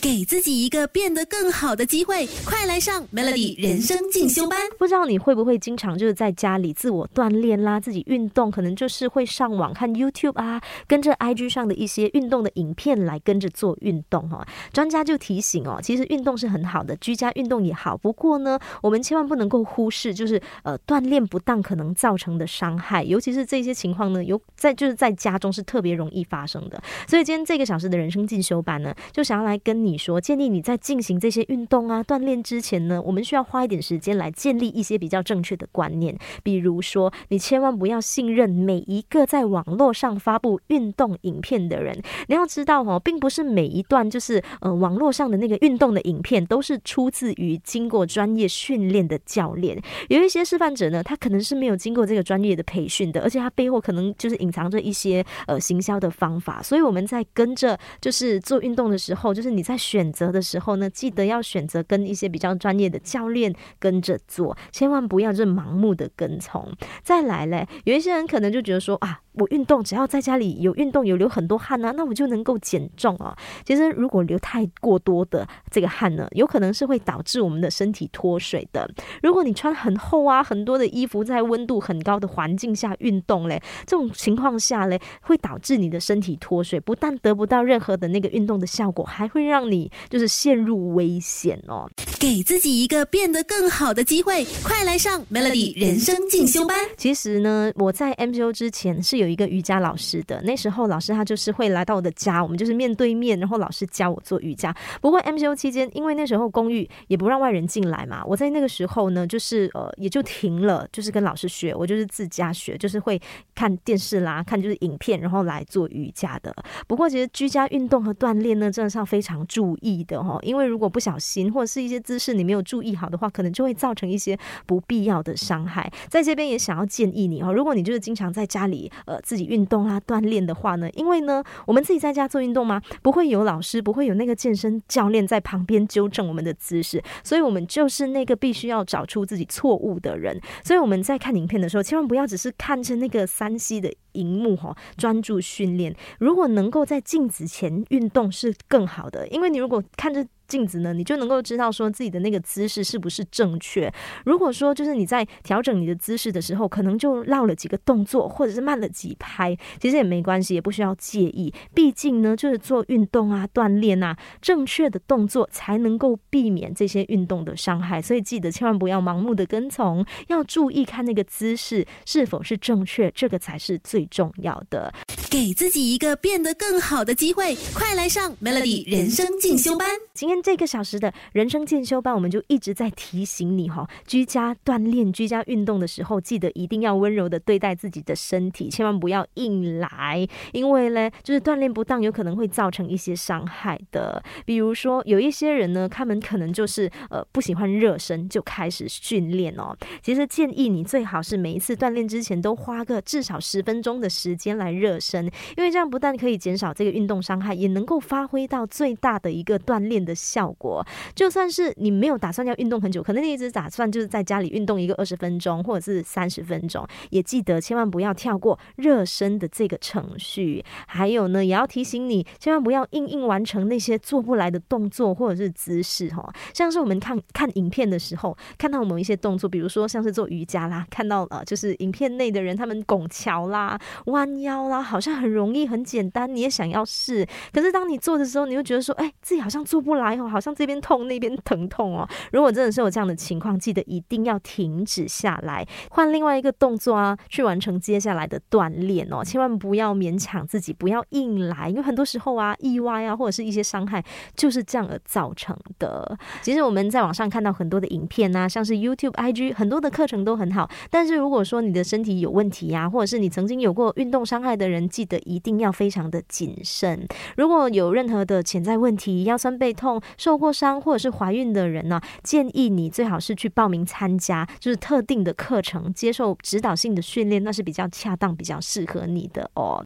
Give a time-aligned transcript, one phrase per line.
[0.00, 4.58] 给自己一个变得更好的机会，快来上 Melody 人生进修班。
[4.78, 14.42] 不知道你会不会经常就是在家里自我锻炼啦，自己运动，可能就是会上网看 YouTube 啊，跟着 IG 上的一些运动的影片来跟着做运动哈。
[14.72, 17.94] 专家就提醒哦，其实运动是很好的，居家运动也好。
[17.94, 26.82] 不过呢，我们千万不能够忽视，就是呃锻炼不当可能造成的伤害，尤其是这些情况呢，有在就是在家中是特别容易发生的。
[27.06, 29.89] 所以今天这个小时的人生进修班呢，就想要来跟你。
[29.90, 36.16] 你说建议你在进行这些运动啊锻炼之前呢，我们需要花一点时间来建立一些比较正确的观念。
[36.44, 42.00] 比如说，你千万不要信任每一个在网络上发布运动影片的人。
[42.28, 49.82] 你要知道哦，并不是每一段就是呃网络上的那个运动的影片都是出自于经过专业训练的教练。
[50.08, 56.62] 有一些示范者呢，他可能是没有经过这个专业的培训的，而且他背后可能就是隐藏着一些呃行销的方法。
[56.62, 59.79] 所以我们在跟着就是做运动的时候，就是你在。
[59.80, 66.70] 选择的时候呢，记得要选择跟一些比较专业的教练跟着做，千万不要就盲目的跟从。
[67.02, 69.20] 再来嘞，有一些人可能就觉得说啊。
[69.34, 73.34] 我运动只要在家里有运动有流很多汗呢，那我就能够减重啊。
[73.64, 78.90] 其实如果流太过多的这个汗呢，有可能是会导致我们的身体脱水的。
[79.22, 91.88] 如果你穿很厚啊很多的衣服，在温度很高的环境下运动嘞，这种情况下嘞，会导致你的身体脱水，不但得不到任何的那个运动的效果，还会让你就是陷入危险哦。
[92.20, 96.76] 给自己一个变得更好的机会，快来上 Melody 人生进修班。
[96.94, 104.76] 其实呢，我在 MCO 之前是有一个瑜伽老师的，那时候老师他就是会来到我的家，我们就是面对面，然后老师教我做瑜伽。
[105.00, 113.18] 不过 MCO 期间，因为那时候公寓也不让外人进来嘛，我在那个时候呢，就是呃也就停了，就是跟老师学，我就是自家学，就是会
[113.54, 116.54] 看电视啦，看就是影片，然后来做瑜伽的。
[116.86, 121.98] 不过其实居家运动和锻炼呢，真的是要非常注意的哈，因为如果不小心或者是一些。
[122.10, 125.88] 姿势你没有注意好的话，可能就会造成一些不必要的伤害。
[126.08, 132.82] 在这边也想要建议你哦，如果你就是经常在家里呃自己运动啊锻炼的话呢，因为呢我们自己在家做运动吗？
[133.00, 140.40] 不会有老师，不会有那个健身教练在旁边纠正我们的姿势，所以我们就是那个必须要找出自己错误的人。
[140.64, 145.94] 所以我们在看影片的时候，千万不要只是看着那个三 C 的荧幕哈，专注训练。
[146.18, 150.26] 如果能够在镜子前运动是更好的，因为你如果看着。
[150.50, 153.88] 镜子呢，你就能够知道说自己的那个姿势是不是正确。
[154.24, 161.54] 如果说就是你在调整你的姿势的时候，可能就落了几个动作，或者是慢了几拍，其实也没关系，也不需要介意。
[161.72, 168.02] 毕竟呢，就是做运动啊、锻炼啊，正确的动作才能够避免这些运动的伤害。
[168.02, 174.90] 所以记得千万不要盲目的跟从，要注意看那个姿势是否是正确，这个才是最最重要的。
[175.30, 179.88] 给自己一个变得更好的机会，快来上 Melody 人生进修班。
[180.12, 194.20] 今天这个小时的人生进修班，我们就一直在提醒你哈，居家锻炼、居家运动的时候，记得一定要温柔的对待自己的身体，千万不要硬来，因为呢，就是锻炼不当，有可能会造成一些伤害的。
[194.44, 199.76] 比如说，有一些人呢，他们可能就是呃不喜欢热身，就开始训练哦。
[200.02, 205.19] 其实建议你最好是每一次锻炼之前都花个至少十分钟的时间来热身。
[205.56, 210.84] 因为这样不但可以减少这个运动伤害，也能够发挥到最大的一个锻炼的效果。
[211.14, 220.64] 就算是你没有打算要运动很久，可能你一直打算就是在家里运动一个二十分钟或者是三十分钟，也记得千万不要跳过热身的这个程序。
[220.86, 226.32] 还有呢，也要提醒你，千万不要硬硬完成那些做不来的动作或者是姿势哈。
[226.54, 235.09] 像是我们看看影片的时候，看到某一些动作，比如说像是做瑜伽啦，看到呃就是影片内的人他们拱桥啦、弯腰啦，好像。
[235.14, 242.08] 很容易，很简单，你也想要试，可是当你做的时候，你又觉得说，哎，自己好像做不来哦，好像这边痛那边疼痛哦。
[242.32, 249.24] 如果真的是有这样的情况，记得一定要停止下来，换另外一个动作啊，去完成接下来的锻炼哦。
[249.24, 254.04] 千万不要勉强自己，不要硬来，因为很多时候啊，意外啊，或者是一些伤害
[254.34, 256.18] 就是这样而造成的。
[256.42, 267.06] 其实我们在网上看到很多的影片啊，像是 YouTube、IG，很多的课程都很好，但是如果说你的身体有问题呀，或者是你曾经有过运动伤害的人，记得一定要非常的谨慎。
[267.38, 279.78] 如果有任何的潜在问题，腰酸背痛、受过伤或者是怀孕的人呢，建议你最好是去报名参加，就是特定的课程，接受指导性的训练，那是比较恰当、比较适合你的哦。